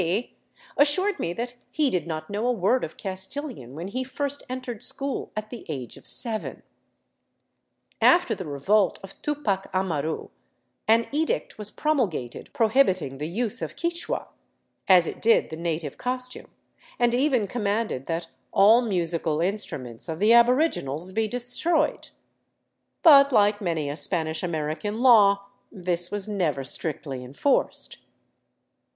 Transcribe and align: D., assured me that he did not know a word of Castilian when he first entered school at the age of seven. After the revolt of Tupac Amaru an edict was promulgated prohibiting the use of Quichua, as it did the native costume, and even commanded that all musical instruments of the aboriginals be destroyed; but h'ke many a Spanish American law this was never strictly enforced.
D., 0.03 0.33
assured 0.77 1.19
me 1.19 1.31
that 1.33 1.53
he 1.69 1.91
did 1.91 2.07
not 2.07 2.27
know 2.27 2.47
a 2.47 2.51
word 2.51 2.83
of 2.83 2.97
Castilian 2.97 3.75
when 3.75 3.89
he 3.89 4.03
first 4.03 4.41
entered 4.49 4.81
school 4.81 5.31
at 5.37 5.51
the 5.51 5.63
age 5.69 5.95
of 5.95 6.07
seven. 6.07 6.63
After 8.01 8.33
the 8.33 8.47
revolt 8.47 8.97
of 9.03 9.21
Tupac 9.21 9.67
Amaru 9.75 10.29
an 10.87 11.07
edict 11.11 11.59
was 11.59 11.69
promulgated 11.69 12.51
prohibiting 12.51 13.19
the 13.19 13.27
use 13.27 13.61
of 13.61 13.75
Quichua, 13.75 14.29
as 14.87 15.05
it 15.05 15.21
did 15.21 15.51
the 15.51 15.55
native 15.55 15.99
costume, 15.99 16.49
and 16.97 17.13
even 17.13 17.45
commanded 17.45 18.07
that 18.07 18.25
all 18.51 18.81
musical 18.81 19.39
instruments 19.39 20.09
of 20.09 20.17
the 20.17 20.33
aboriginals 20.33 21.11
be 21.11 21.27
destroyed; 21.27 22.09
but 23.03 23.29
h'ke 23.29 23.61
many 23.61 23.87
a 23.87 23.95
Spanish 23.95 24.41
American 24.41 24.99
law 25.03 25.45
this 25.71 26.09
was 26.09 26.27
never 26.27 26.63
strictly 26.63 27.23
enforced. 27.23 27.99